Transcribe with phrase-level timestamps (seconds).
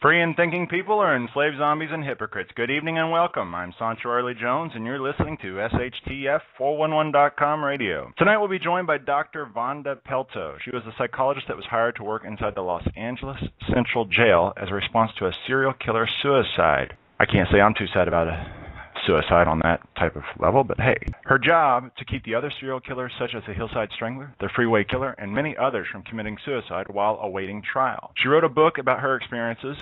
[0.00, 2.52] Free and thinking people are enslaved zombies and hypocrites.
[2.54, 3.52] Good evening and welcome.
[3.52, 5.58] I'm Sancho Early Jones, and you're listening to
[6.60, 8.12] SHTF411.com radio.
[8.16, 9.44] Tonight we'll be joined by Dr.
[9.52, 10.56] Vonda Pelto.
[10.64, 13.42] She was a psychologist that was hired to work inside the Los Angeles
[13.74, 16.96] Central Jail as a response to a serial killer suicide.
[17.18, 18.57] I can't say I'm too sad about it
[19.08, 20.98] suicide on that type of level, but hey.
[21.24, 24.84] Her job to keep the other serial killers such as the Hillside Strangler, the Freeway
[24.84, 28.12] Killer, and many others from committing suicide while awaiting trial.
[28.16, 29.78] She wrote a book about her experiences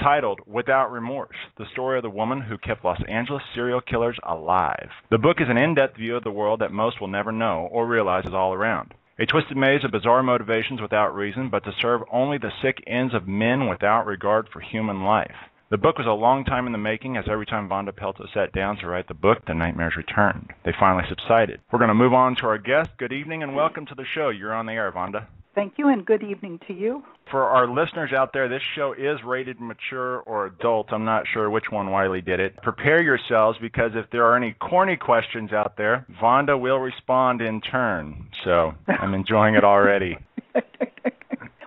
[0.00, 4.90] titled Without Remorse The Story of the Woman Who Kept Los Angeles Serial Killers Alive.
[5.10, 7.68] The book is an in depth view of the world that most will never know
[7.70, 8.92] or realize is all around.
[9.20, 13.14] A twisted maze of bizarre motivations without reason, but to serve only the sick ends
[13.14, 15.36] of men without regard for human life.
[15.70, 18.52] The book was a long time in the making, as every time Vonda Pelto sat
[18.52, 20.52] down to write the book, the nightmares returned.
[20.62, 21.60] They finally subsided.
[21.72, 22.90] We're going to move on to our guest.
[22.98, 24.28] Good evening and welcome to the show.
[24.28, 25.26] You're on the air, Vonda.
[25.54, 27.02] Thank you, and good evening to you.
[27.30, 30.92] For our listeners out there, this show is rated mature or adult.
[30.92, 32.56] I'm not sure which one Wiley did it.
[32.62, 37.62] Prepare yourselves because if there are any corny questions out there, Vonda will respond in
[37.62, 38.28] turn.
[38.44, 40.18] So I'm enjoying it already.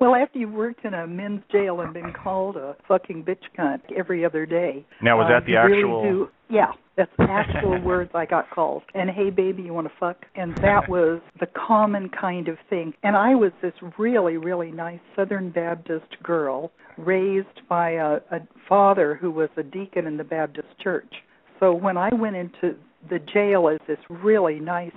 [0.00, 3.80] Well, after you've worked in a men's jail and been called a fucking bitch cunt
[3.94, 4.86] every other day.
[5.02, 6.02] Now, was that uh, the actual?
[6.02, 8.82] Really do, yeah, that's the actual words I got called.
[8.94, 10.24] And hey, baby, you want to fuck?
[10.36, 12.94] And that was the common kind of thing.
[13.02, 19.16] And I was this really, really nice Southern Baptist girl raised by a, a father
[19.20, 21.12] who was a deacon in the Baptist church.
[21.58, 22.74] So when I went into
[23.10, 24.96] the jail as this really nice,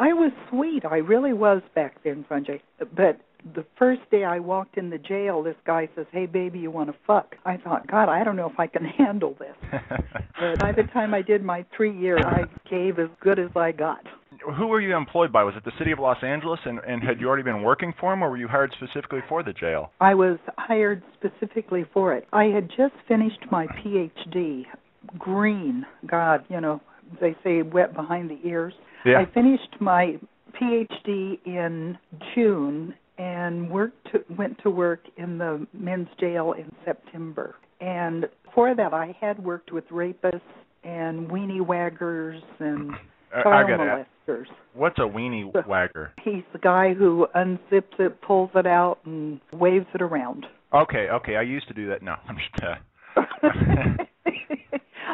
[0.00, 0.84] I was sweet.
[0.84, 2.60] I really was back then, Sanjay.
[2.78, 3.20] But
[3.54, 6.90] the first day I walked in the jail, this guy says, "Hey, baby, you want
[6.90, 9.56] to fuck?" I thought, God, I don't know if I can handle this.
[10.40, 13.72] but by the time I did my three year, I gave as good as I
[13.72, 14.04] got.
[14.56, 15.44] Who were you employed by?
[15.44, 18.10] Was it the city of Los Angeles, and, and had you already been working for
[18.10, 19.92] them, or were you hired specifically for the jail?
[20.00, 22.26] I was hired specifically for it.
[22.32, 24.64] I had just finished my PhD.
[25.18, 26.80] Green, God, you know,
[27.20, 28.74] they say wet behind the ears.
[29.04, 29.18] Yeah.
[29.18, 30.18] I finished my
[30.60, 31.98] PhD in
[32.34, 32.94] June
[33.52, 37.56] and worked to, went to work in the men's jail in September.
[37.80, 40.40] And before that, I had worked with rapists
[40.84, 42.92] and weenie waggers and
[43.42, 44.46] child molesters.
[44.74, 46.12] What's a weenie wagger?
[46.22, 50.46] He's the guy who unzips it, pulls it out, and waves it around.
[50.74, 51.36] Okay, okay.
[51.36, 52.02] I used to do that.
[52.02, 52.64] No, I'm just.
[52.64, 52.76] Uh,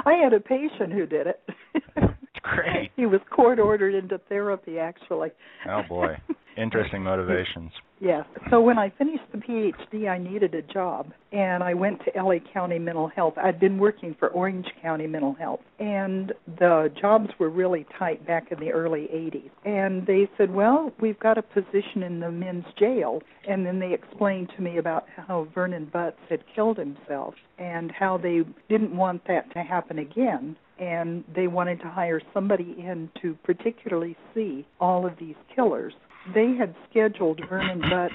[0.07, 1.43] I had a patient who did it.
[2.43, 2.93] Great.
[2.97, 5.31] He was court ordered into therapy, actually.
[5.69, 6.17] Oh boy,
[6.59, 7.71] interesting motivations.
[8.01, 8.25] Yes.
[8.51, 12.37] So when I finished the PhD, I needed a job, and I went to LA
[12.53, 13.35] County Mental Health.
[13.37, 18.53] I'd been working for Orange County Mental Health, and the jobs were really tight back
[18.53, 19.51] in the early 80s.
[19.65, 23.93] And they said, "Well, we've got a position in the men's jail." And then they
[23.93, 29.25] explained to me about how Vernon Butts had killed himself and how they didn't want
[29.27, 35.05] that to happen again and they wanted to hire somebody in to particularly see all
[35.05, 35.93] of these killers.
[36.35, 38.13] They had scheduled Vernon Butt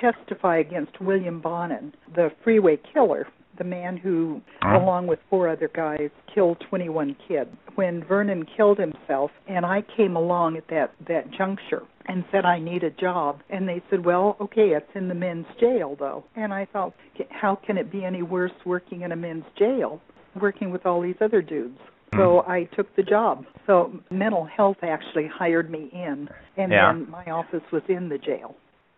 [0.00, 3.26] testify against William Bonin, the freeway killer,
[3.58, 7.50] the man who, along with four other guys, killed 21 kids.
[7.74, 12.58] When Vernon killed himself, and I came along at that that juncture and said I
[12.58, 16.52] need a job, and they said, "Well, okay, it's in the men's jail though." And
[16.52, 16.92] I thought,
[17.30, 20.00] how can it be any worse working in a men's jail,
[20.40, 21.78] working with all these other dudes?
[22.16, 22.50] So mm-hmm.
[22.50, 23.44] I took the job.
[23.66, 26.92] So mental health actually hired me in, and Yeah.
[26.92, 28.56] then my office was in the jail.